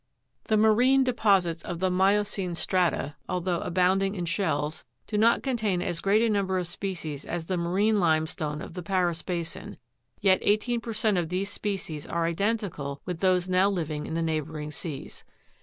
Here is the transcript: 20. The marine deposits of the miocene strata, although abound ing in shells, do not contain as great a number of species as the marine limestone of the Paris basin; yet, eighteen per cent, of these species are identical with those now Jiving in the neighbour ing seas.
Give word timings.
20. 0.47 0.47
The 0.59 0.67
marine 0.67 1.03
deposits 1.03 1.61
of 1.61 1.77
the 1.79 1.91
miocene 1.91 2.55
strata, 2.55 3.17
although 3.29 3.59
abound 3.59 4.01
ing 4.01 4.15
in 4.15 4.25
shells, 4.25 4.83
do 5.05 5.15
not 5.15 5.43
contain 5.43 5.79
as 5.79 5.99
great 6.01 6.23
a 6.23 6.29
number 6.31 6.57
of 6.57 6.65
species 6.65 7.23
as 7.23 7.45
the 7.45 7.55
marine 7.55 7.99
limestone 7.99 8.63
of 8.63 8.73
the 8.73 8.81
Paris 8.81 9.21
basin; 9.21 9.77
yet, 10.19 10.39
eighteen 10.41 10.81
per 10.81 10.93
cent, 10.93 11.19
of 11.19 11.29
these 11.29 11.51
species 11.51 12.07
are 12.07 12.25
identical 12.25 12.99
with 13.05 13.19
those 13.19 13.47
now 13.47 13.69
Jiving 13.69 14.07
in 14.07 14.15
the 14.15 14.23
neighbour 14.23 14.57
ing 14.57 14.71
seas. 14.71 15.23